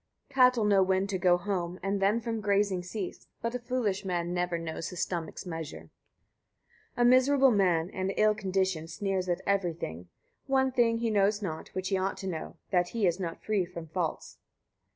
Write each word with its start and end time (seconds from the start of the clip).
21. 0.31 0.43
Cattle 0.49 0.65
know 0.65 0.81
when 0.81 1.05
to 1.05 1.19
go 1.19 1.37
home, 1.37 1.79
and 1.83 2.01
then 2.01 2.19
from 2.19 2.41
grazing 2.41 2.81
cease; 2.81 3.27
but 3.39 3.53
a 3.53 3.59
foolish 3.59 4.03
man 4.03 4.33
never 4.33 4.57
knows 4.57 4.89
his 4.89 4.99
stomach's 4.99 5.45
measure. 5.45 5.91
22. 6.95 7.01
A 7.01 7.05
miserable 7.05 7.51
man, 7.51 7.91
and 7.91 8.11
ill 8.17 8.33
conditioned, 8.33 8.89
sneers 8.89 9.29
at 9.29 9.41
every 9.45 9.73
thing: 9.73 10.09
one 10.47 10.71
thing 10.71 10.97
he 10.97 11.11
knows 11.11 11.43
not, 11.43 11.67
which 11.75 11.89
he 11.89 11.99
ought 11.99 12.17
to 12.17 12.25
know, 12.25 12.55
that 12.71 12.87
he 12.89 13.05
is 13.05 13.19
not 13.19 13.43
free 13.43 13.63
from 13.63 13.85
faults. 13.89 14.39